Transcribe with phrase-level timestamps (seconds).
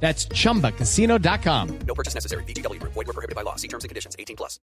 [0.00, 1.78] That's chumbacasino.com.
[1.86, 2.44] No purchase necessary.
[2.44, 2.80] BGW.
[2.82, 3.56] Void were prohibited by law.
[3.56, 4.14] See terms and conditions.
[4.18, 4.60] 18 plus.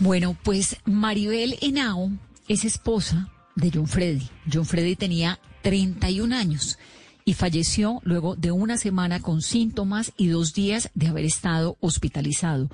[0.00, 2.10] Bueno, pues Maribel Henao
[2.48, 4.28] es esposa de John Freddy.
[4.52, 6.78] John Freddy tenía 31 años
[7.24, 12.68] y falleció luego de una semana con síntomas y dos días de haber estado hospitalizado.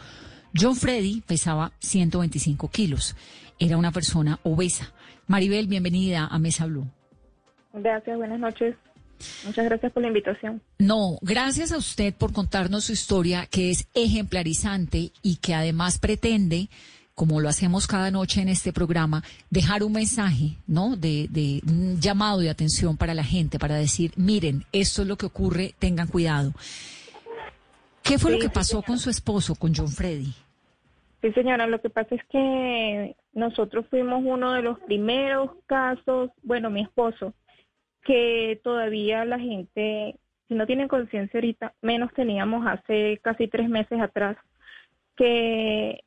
[0.59, 3.15] John Freddy pesaba 125 kilos.
[3.59, 4.93] Era una persona obesa.
[5.27, 6.87] Maribel, bienvenida a Mesa Blue.
[7.75, 8.75] Gracias, buenas noches.
[9.45, 10.61] Muchas gracias por la invitación.
[10.79, 16.69] No, gracias a usted por contarnos su historia, que es ejemplarizante y que además pretende,
[17.15, 20.97] como lo hacemos cada noche en este programa, dejar un mensaje, ¿no?
[20.97, 25.17] De, de un llamado de atención para la gente, para decir, miren, esto es lo
[25.17, 26.53] que ocurre, tengan cuidado.
[28.03, 30.33] ¿Qué fue lo que sí, pasó con su esposo, con John Freddy?
[31.21, 36.71] Sí, señora, lo que pasa es que nosotros fuimos uno de los primeros casos, bueno,
[36.71, 37.35] mi esposo,
[38.09, 40.17] que todavía la gente,
[40.49, 44.39] si no tienen conciencia ahorita, menos teníamos hace casi tres meses atrás,
[45.15, 46.05] que,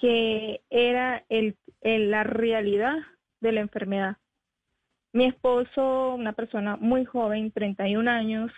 [0.00, 2.94] que era el, la realidad
[3.40, 4.18] de la enfermedad.
[5.12, 8.52] Mi esposo, una persona muy joven, 31 años,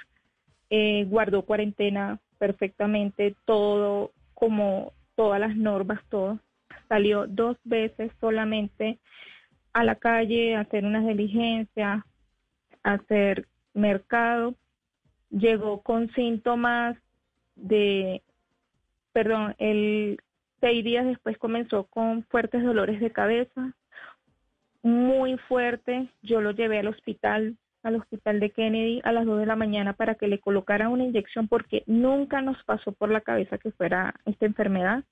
[0.69, 6.39] eh, guardó cuarentena perfectamente, todo como todas las normas, todo.
[6.87, 8.99] Salió dos veces solamente
[9.73, 12.03] a la calle hacer unas diligencias,
[12.83, 14.55] hacer mercado.
[15.31, 16.97] Llegó con síntomas
[17.55, 18.23] de,
[19.13, 20.19] perdón, el
[20.61, 23.75] seis días después comenzó con fuertes dolores de cabeza,
[24.83, 26.09] muy fuerte.
[26.23, 29.93] Yo lo llevé al hospital, al hospital de Kennedy a las 2 de la mañana
[29.93, 34.15] para que le colocaran una inyección porque nunca nos pasó por la cabeza que fuera
[34.25, 35.05] esta enfermedad.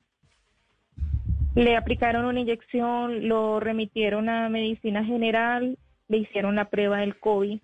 [1.56, 5.78] Le aplicaron una inyección, lo remitieron a medicina general,
[6.08, 7.58] le hicieron la prueba del COVID,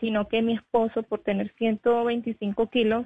[0.00, 3.04] sino que mi esposo, por tener 125 kilos,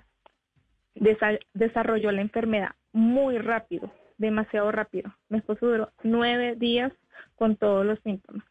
[0.94, 5.12] desa- desarrolló la enfermedad muy rápido, demasiado rápido.
[5.28, 6.92] Mi esposo duró nueve días
[7.34, 8.44] con todos los síntomas.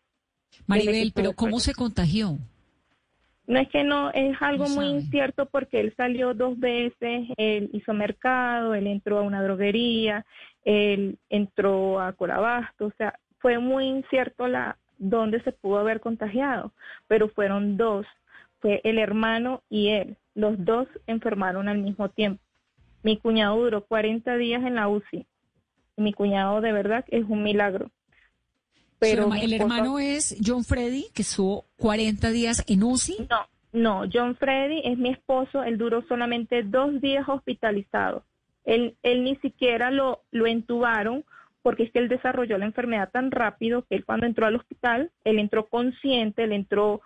[0.67, 2.37] Maribel, pero ¿cómo se contagió?
[3.47, 7.69] No es que no, es algo No muy incierto porque él salió dos veces, él
[7.73, 10.25] hizo mercado, él entró a una droguería,
[10.63, 16.71] él entró a Corabasto, o sea, fue muy incierto la dónde se pudo haber contagiado,
[17.07, 18.07] pero fueron dos,
[18.59, 22.41] fue el hermano y él, los dos enfermaron al mismo tiempo.
[23.03, 25.27] Mi cuñado duró 40 días en la UCI,
[25.97, 27.91] y mi cuñado de verdad es un milagro.
[29.11, 33.27] Pero el hermano es John Freddy, que estuvo 40 días en UCI.
[33.29, 38.23] No, no, John Freddy es mi esposo, él duró solamente dos días hospitalizado.
[38.63, 41.23] Él, él ni siquiera lo, lo entubaron
[41.61, 45.11] porque es que él desarrolló la enfermedad tan rápido que él cuando entró al hospital,
[45.23, 47.01] él entró consciente, él entró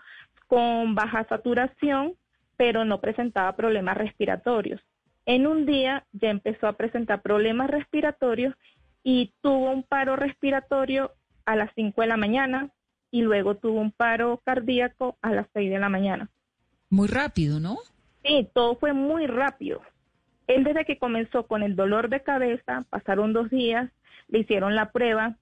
[0.48, 2.16] con baja saturación,
[2.58, 4.82] pero no presentaba problemas respiratorios.
[5.26, 8.54] En un día ya empezó a presentar problemas respiratorios
[9.02, 11.14] y tuvo un paro respiratorio
[11.50, 12.70] a las 5 de la mañana
[13.10, 16.30] y luego tuvo un paro cardíaco a las 6 de la mañana.
[16.92, 17.78] Muy rápido, ¿no?
[18.24, 19.82] Sí, todo fue muy rápido.
[20.46, 23.90] Él desde que comenzó con el dolor de cabeza, pasaron dos días,
[24.28, 25.38] le hicieron la prueba,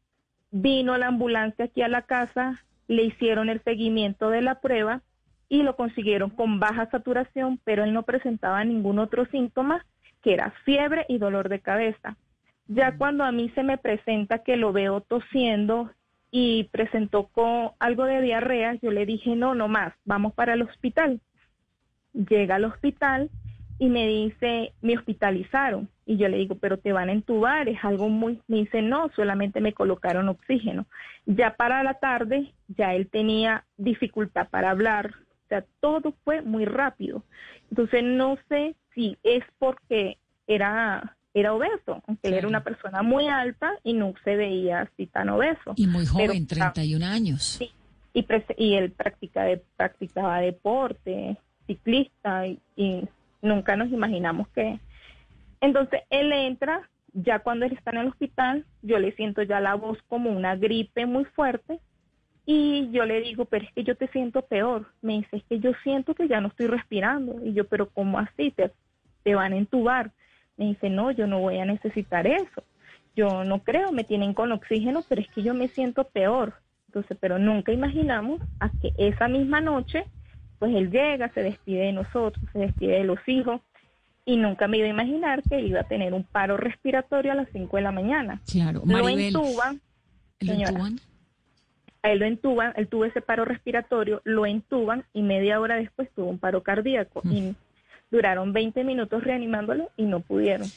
[0.50, 5.02] vino la ambulancia aquí a la casa, le hicieron el seguimiento de la prueba
[5.50, 9.86] y lo consiguieron con baja saturación, pero él no presentaba ningún otro síntoma,
[10.24, 12.16] que era fiebre y dolor de cabeza.
[12.68, 15.92] Ya cuando a mí se me presenta que lo veo tosiendo
[16.40, 20.62] y presentó con algo de diarrea, yo le dije, no, no más, vamos para el
[20.62, 21.20] hospital
[22.30, 23.30] llega al hospital
[23.80, 25.90] y me dice, me hospitalizaron.
[26.06, 28.42] Y yo le digo, pero te van a entubar, es algo muy...
[28.48, 30.88] Me dice, no, solamente me colocaron oxígeno.
[31.26, 35.12] Ya para la tarde, ya él tenía dificultad para hablar.
[35.46, 37.24] O sea, todo fue muy rápido.
[37.70, 40.18] Entonces, no sé si es porque
[40.48, 45.06] era, era obeso, aunque él era una persona muy alta y no se veía así
[45.08, 45.74] tan obeso.
[45.76, 47.44] Y muy Pero- joven, 31 años.
[47.60, 47.72] Sí,
[48.14, 48.26] y,
[48.58, 51.38] y él practica de- practicaba deporte,
[51.68, 53.08] ciclista, y, y
[53.42, 54.80] nunca nos imaginamos que...
[55.62, 59.76] Entonces, él entra, ya cuando él está en el hospital, yo le siento ya la
[59.76, 61.80] voz como una gripe muy fuerte,
[62.46, 64.86] y yo le digo, pero es que yo te siento peor.
[65.02, 67.44] Me dice, es que yo siento que ya no estoy respirando.
[67.46, 68.52] Y yo, pero ¿cómo así?
[68.52, 68.72] Te,
[69.24, 70.12] te van a entubar.
[70.58, 72.64] Me dice, no, yo no voy a necesitar eso.
[73.16, 76.54] yo no creo, me tienen con oxígeno, pero es que yo me siento peor.
[76.88, 80.06] Entonces, pero nunca imaginamos a que esa misma noche,
[80.60, 83.62] pues él llega, se despide de nosotros, se despide de los hijos,
[84.26, 87.48] y nunca me iba a imaginar que iba a tener un paro respiratorio a las
[87.54, 88.42] 5 de la mañana.
[88.52, 89.28] Claro, Lo Maribel.
[89.36, 89.82] entuban,
[90.42, 90.72] ¿lo señora.
[90.72, 90.96] intuban?
[92.04, 96.10] a él lo entuban, él tuvo ese paro respiratorio, lo entuban y media hora después
[96.16, 97.56] tuvo un paro cardíaco y
[98.12, 100.70] duraron 20 minutos reanimándolo y no pudieron.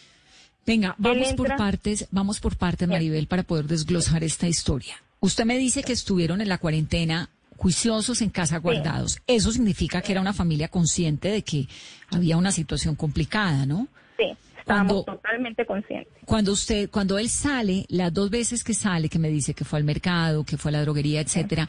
[0.66, 2.88] Venga, vamos por partes, vamos por partes.
[2.88, 4.94] Maribel, para poder desglosar esta historia.
[5.20, 9.20] Usted me dice que estuvieron en la cuarentena juiciosos en casa guardados.
[9.26, 11.66] Eso significa que era una familia consciente de que
[12.10, 13.86] había una situación complicada, ¿no?
[14.16, 14.24] Sí,
[14.58, 16.12] estábamos Cuando- totalmente conscientes.
[16.24, 19.78] Cuando usted, cuando él sale, las dos veces que sale, que me dice que fue
[19.78, 21.68] al mercado, que fue a la droguería, etcétera,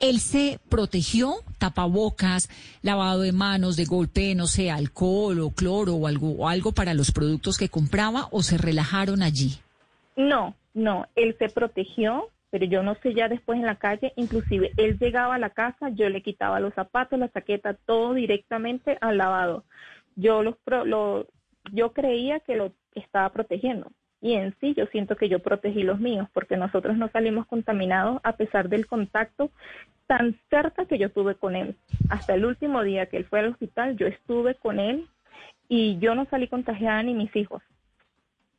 [0.00, 2.48] él se protegió, tapabocas,
[2.82, 6.94] lavado de manos, de golpe, no sé, alcohol o cloro o algo, o algo para
[6.94, 9.58] los productos que compraba, o se relajaron allí.
[10.16, 14.72] No, no, él se protegió, pero yo no sé ya después en la calle, inclusive
[14.76, 19.18] él llegaba a la casa, yo le quitaba los zapatos, la chaqueta, todo directamente al
[19.18, 19.64] lavado.
[20.16, 21.26] Yo los lo,
[21.72, 23.90] yo creía que lo estaba protegiendo
[24.24, 28.20] y en sí yo siento que yo protegí los míos porque nosotros no salimos contaminados
[28.24, 29.50] a pesar del contacto
[30.06, 31.76] tan cerca que yo tuve con él.
[32.08, 35.06] Hasta el último día que él fue al hospital, yo estuve con él
[35.68, 37.62] y yo no salí contagiada ni mis hijos.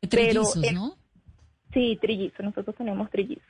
[0.01, 0.95] Pero Trellizos, él- ¿no?
[1.73, 3.41] Sí, trillizo, nosotros tenemos trillizo.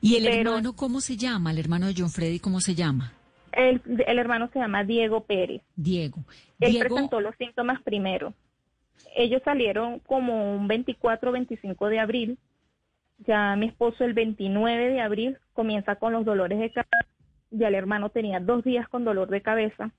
[0.00, 1.50] ¿Y el pero- hermano cómo se llama?
[1.52, 3.12] El hermano de John Freddy, ¿cómo se llama?
[3.52, 5.60] El, el hermano se llama Diego Pérez.
[5.76, 6.24] Diego.
[6.58, 8.32] Él Diego, presentó los síntomas primero.
[9.16, 12.38] Ellos salieron como un 24 25 de abril.
[13.26, 17.06] Ya mi esposo el 29 de abril comienza con los dolores de cabeza.
[17.50, 19.90] Ya el hermano tenía dos días con dolor de cabeza.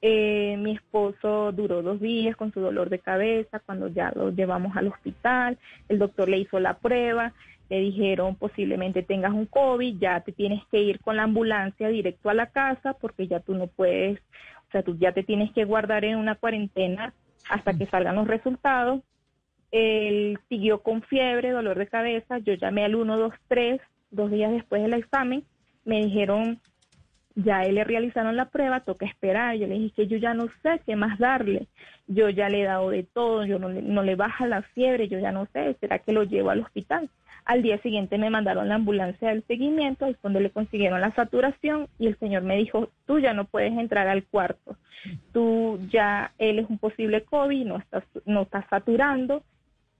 [0.00, 4.76] Eh, mi esposo duró dos días con su dolor de cabeza cuando ya lo llevamos
[4.76, 5.58] al hospital.
[5.88, 7.32] El doctor le hizo la prueba.
[7.70, 12.28] Le dijeron posiblemente tengas un COVID, ya te tienes que ir con la ambulancia directo
[12.28, 14.18] a la casa porque ya tú no puedes,
[14.68, 17.14] o sea, tú ya te tienes que guardar en una cuarentena
[17.48, 19.02] hasta que salgan los resultados.
[19.70, 22.38] Él siguió con fiebre, dolor de cabeza.
[22.38, 23.80] Yo llamé al 123
[24.10, 25.44] dos días después del examen.
[25.84, 26.60] Me dijeron,
[27.34, 29.56] ya le realizaron la prueba, toca esperar.
[29.56, 31.66] Yo le dije que yo ya no sé qué más darle.
[32.06, 35.18] Yo ya le he dado de todo, yo no, no le baja la fiebre, yo
[35.18, 37.08] ya no sé, ¿será que lo llevo al hospital?
[37.44, 41.88] Al día siguiente me mandaron la ambulancia del seguimiento, es donde le consiguieron la saturación
[41.98, 44.76] y el señor me dijo, tú ya no puedes entrar al cuarto,
[45.32, 49.42] tú ya, él es un posible COVID, no está, no está saturando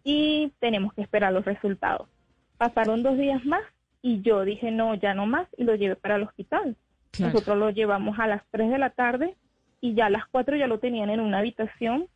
[0.05, 2.08] y tenemos que esperar los resultados.
[2.56, 3.62] Pasaron dos días más
[4.00, 6.76] y yo dije, no, ya no más y lo llevé para el hospital.
[7.11, 7.32] Claro.
[7.32, 9.35] Nosotros lo llevamos a las 3 de la tarde
[9.81, 12.06] y ya a las 4 ya lo tenían en una habitación.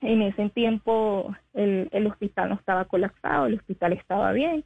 [0.00, 4.64] En ese tiempo el, el hospital no estaba colapsado, el hospital estaba bien.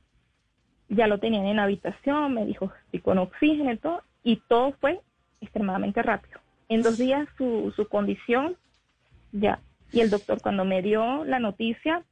[0.88, 5.00] Ya lo tenían en habitación, me dijo, sí, con oxígeno y todo, y todo fue
[5.40, 6.40] extremadamente rápido.
[6.68, 8.56] En dos días su, su condición
[9.32, 9.60] ya.
[9.92, 12.02] Y el doctor cuando me dio la noticia,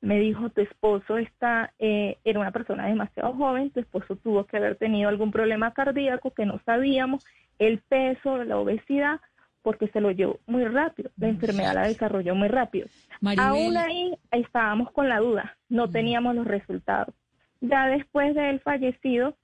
[0.00, 4.58] me dijo, tu esposo está, eh, era una persona demasiado joven, tu esposo tuvo que
[4.58, 7.24] haber tenido algún problema cardíaco que no sabíamos,
[7.58, 9.20] el peso, la obesidad,
[9.64, 12.86] porque se lo llevó muy rápido, la enfermedad la desarrolló muy rápido.
[13.22, 17.14] Maribel, Aún ahí estábamos con la duda, no teníamos los resultados.
[17.62, 19.34] Ya después de él fallecido,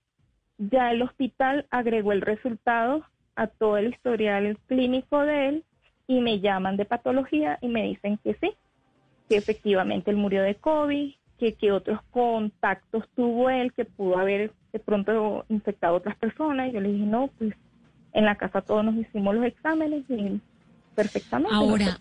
[0.59, 3.03] ya el hospital agregó el resultado
[3.35, 5.65] a todo el historial clínico de él
[6.07, 8.53] y me llaman de patología y me dicen que sí,
[9.27, 14.53] que efectivamente él murió de COVID, que, que otros contactos tuvo él, que pudo haber
[14.71, 16.69] de pronto infectado a otras personas.
[16.69, 17.55] Y yo le dije, no, pues
[18.12, 20.40] en la casa todos nos hicimos los exámenes y
[20.95, 21.55] perfectamente.
[21.55, 22.00] Ahora.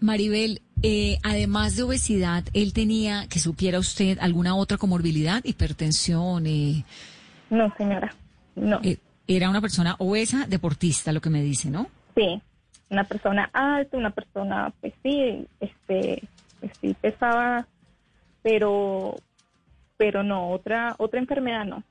[0.00, 6.46] Maribel, eh, además de obesidad, ¿él tenía, que supiera usted, alguna otra comorbilidad, hipertensión?
[6.46, 6.84] eh,
[7.50, 8.14] No, señora,
[8.54, 8.80] no.
[8.82, 11.88] eh, era una persona obesa, deportista, lo que me dice, ¿no?
[12.14, 12.40] Sí,
[12.90, 16.22] una persona alta, una persona, pues sí, este,
[16.60, 17.66] pues sí pesaba,
[18.42, 19.16] pero,
[19.96, 21.82] pero no, otra, otra enfermedad no.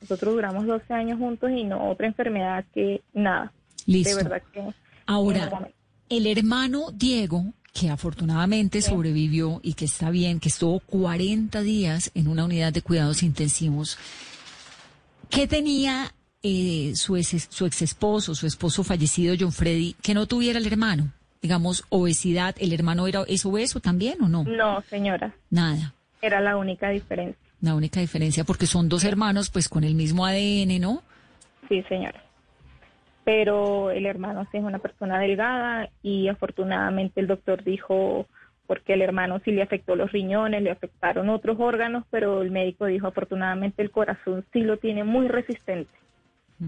[0.00, 3.52] Nosotros duramos 12 años juntos y no, otra enfermedad que nada.
[3.86, 4.16] Listo.
[4.16, 4.62] De verdad que.
[5.06, 5.70] Ahora,
[6.08, 12.28] el hermano Diego, que afortunadamente sobrevivió y que está bien, que estuvo 40 días en
[12.28, 13.98] una unidad de cuidados intensivos,
[15.30, 16.12] ¿qué tenía
[16.42, 20.66] eh, su, ex, su ex esposo, su esposo fallecido, John Freddy, que no tuviera el
[20.66, 21.12] hermano?
[21.40, 24.44] Digamos, obesidad, ¿el hermano era, es obeso también o no?
[24.44, 25.94] No, señora, Nada.
[26.20, 27.47] era la única diferencia.
[27.60, 31.02] La única diferencia, porque son dos hermanos, pues con el mismo ADN, ¿no?
[31.68, 32.22] Sí, señora.
[33.24, 38.26] Pero el hermano sí es una persona delgada y afortunadamente el doctor dijo,
[38.66, 42.86] porque el hermano sí le afectó los riñones, le afectaron otros órganos, pero el médico
[42.86, 45.90] dijo afortunadamente el corazón sí lo tiene muy resistente,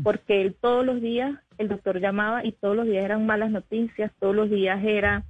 [0.02, 4.10] porque él todos los días, el doctor llamaba y todos los días eran malas noticias,
[4.18, 5.24] todos los días era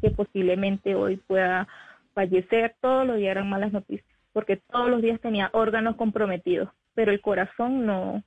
[0.00, 1.68] que posiblemente hoy pueda
[2.14, 7.12] fallecer, todos los días eran malas noticias, porque todos los días tenía órganos comprometidos, pero
[7.12, 8.22] el corazón no,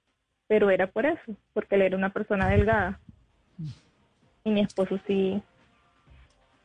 [0.47, 2.99] pero era por eso, porque él era una persona delgada.
[4.45, 5.39] Y mi esposo sí.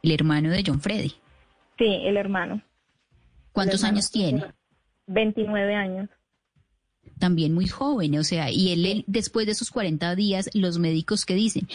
[0.02, 1.12] El hermano de John Freddy.
[1.76, 2.62] Sí, el hermano.
[3.50, 4.44] ¿Cuántos años tiene?
[5.08, 6.08] 29 años.
[7.18, 11.34] También muy joven, o sea, y él, después de esos 40 días, los médicos que
[11.34, 11.68] dicen,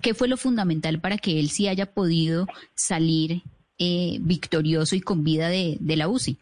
[0.00, 3.42] ¿qué fue lo fundamental para que él sí haya podido salir
[3.78, 6.38] eh, victorioso y con vida de, de la UCI?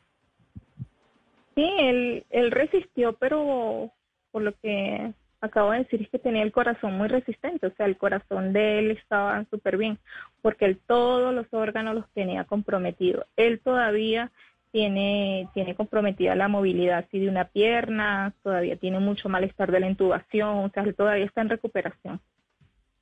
[1.55, 3.93] Sí, él, él resistió, pero
[4.31, 7.87] por lo que acabo de decir es que tenía el corazón muy resistente, o sea,
[7.87, 9.99] el corazón de él estaba súper bien,
[10.41, 13.27] porque él todos los órganos los tenía comprometidos.
[13.37, 14.31] Él todavía
[14.71, 19.89] tiene, tiene comprometida la movilidad así de una pierna, todavía tiene mucho malestar de la
[19.89, 22.21] intubación, o sea, él todavía está en recuperación.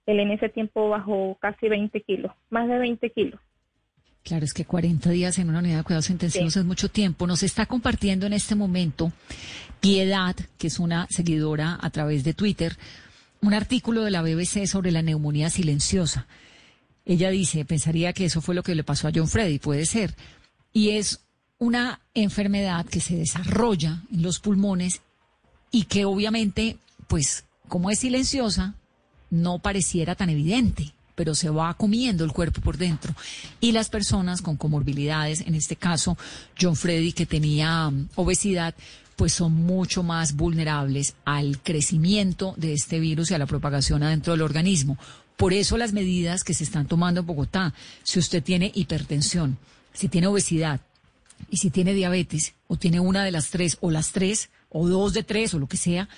[0.06, 3.40] Él en ese tiempo bajó casi 20 kilos, más de 20 kilos.
[4.22, 7.26] Claro, es que 40 días en una unidad de cuidados intensivos es mucho tiempo.
[7.26, 9.12] Nos está compartiendo en este momento
[9.80, 12.76] Piedad, que es una seguidora a través de Twitter,
[13.40, 16.26] un artículo de la BBC sobre la neumonía silenciosa.
[17.06, 20.14] Ella dice, pensaría que eso fue lo que le pasó a John Freddy, puede ser.
[20.72, 21.20] Y es
[21.58, 25.00] una enfermedad que se desarrolla en los pulmones
[25.70, 26.76] y que obviamente,
[27.08, 28.74] pues, como es silenciosa,
[29.30, 33.14] no pareciera tan evidente pero se va comiendo el cuerpo por dentro.
[33.60, 36.16] Y las personas con comorbilidades, en este caso
[36.58, 38.74] John Freddy, que tenía um, obesidad,
[39.16, 44.32] pues son mucho más vulnerables al crecimiento de este virus y a la propagación adentro
[44.32, 44.96] del organismo.
[45.36, 49.58] Por eso las medidas que se están tomando en Bogotá, si usted tiene hipertensión,
[49.92, 50.80] si tiene obesidad
[51.50, 55.12] y si tiene diabetes, o tiene una de las tres, o las tres, o dos
[55.12, 56.08] de tres, o lo que sea,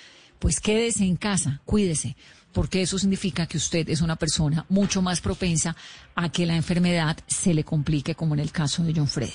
[0.43, 2.17] pues quédese en casa, cuídese
[2.51, 5.73] porque eso significa que usted es una persona mucho más propensa
[6.15, 9.31] a que la enfermedad se le complique, como en el caso de John Freddy.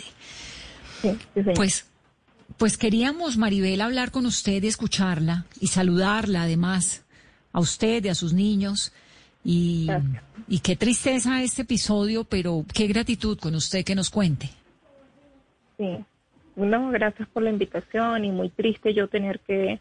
[1.55, 1.87] pues,
[2.59, 7.07] pues queríamos, Maribel, hablar con usted y escucharla y saludarla además
[7.55, 8.93] a usted y a sus niños.
[9.43, 9.89] Y,
[10.47, 14.51] y qué tristeza este episodio, pero qué gratitud con usted que nos cuente.
[15.79, 16.05] Sí,
[16.55, 19.81] no, gracias por la invitación y muy triste yo tener que,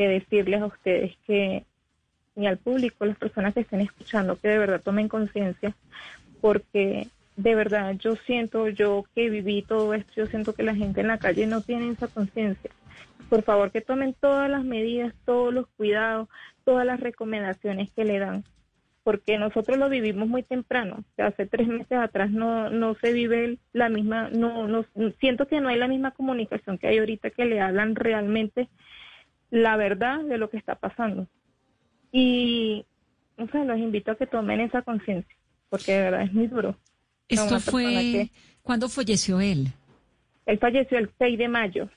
[0.00, 1.66] que decirles a ustedes que
[2.34, 5.76] y al público, las personas que estén escuchando, que de verdad tomen conciencia,
[6.40, 11.02] porque de verdad yo siento, yo que viví todo esto, yo siento que la gente
[11.02, 12.70] en la calle no tiene esa conciencia.
[13.28, 16.30] Por favor, que tomen todas las medidas, todos los cuidados,
[16.64, 18.44] todas las recomendaciones que le dan,
[19.04, 21.04] porque nosotros lo vivimos muy temprano.
[21.18, 24.86] hace tres meses atrás no, no se vive la misma, no, no,
[25.20, 28.70] siento que no hay la misma comunicación que hay ahorita que le hablan realmente
[29.50, 31.26] la verdad de lo que está pasando.
[32.12, 32.84] Y,
[33.36, 35.34] o sea, los invito a que tomen esa conciencia,
[35.68, 36.76] porque de verdad es muy duro.
[37.28, 38.30] Esto fue,
[38.62, 39.68] ¿cuándo falleció él?
[40.46, 41.88] Él falleció el 6 de mayo.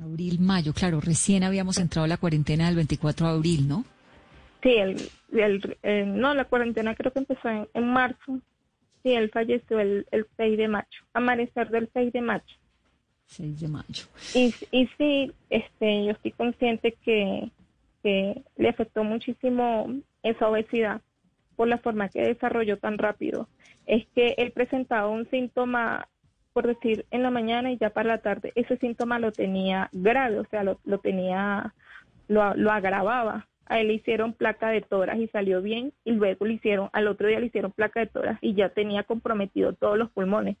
[0.00, 3.84] Abril, mayo, claro, recién habíamos entrado a la cuarentena del 24 de abril, ¿no?
[4.62, 4.96] Sí, el,
[5.82, 8.40] el, no, la cuarentena creo que empezó en, marzo.
[9.02, 12.42] Sí, él falleció el, el 6 de mayo, amanecer del 6 de mayo.
[13.26, 14.04] 6 de mayo.
[14.34, 17.50] Y, y sí, este, yo estoy consciente que,
[18.02, 21.00] que le afectó muchísimo esa obesidad
[21.56, 23.48] por la forma que desarrolló tan rápido.
[23.86, 26.08] Es que él presentaba un síntoma,
[26.52, 30.38] por decir, en la mañana y ya para la tarde, ese síntoma lo tenía grave,
[30.38, 31.74] o sea, lo, tenía,
[32.28, 33.46] lo, lo agravaba.
[33.66, 37.08] A él le hicieron placa de toras y salió bien, y luego le hicieron, al
[37.08, 40.56] otro día le hicieron placa de toras y ya tenía comprometido todos los pulmones.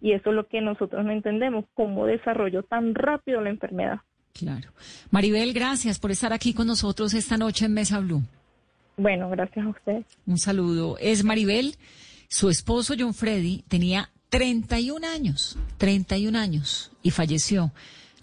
[0.00, 4.00] Y eso es lo que nosotros no entendemos, cómo desarrolló tan rápido la enfermedad.
[4.32, 4.72] Claro.
[5.10, 8.22] Maribel, gracias por estar aquí con nosotros esta noche en Mesa Blue.
[8.96, 10.04] Bueno, gracias a usted.
[10.26, 10.96] Un saludo.
[10.98, 11.76] Es Maribel,
[12.28, 17.72] su esposo John Freddy tenía 31 años, 31 años y falleció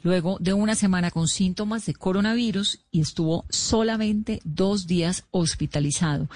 [0.03, 6.27] luego de una semana con síntomas de coronavirus y estuvo solamente dos días hospitalizado.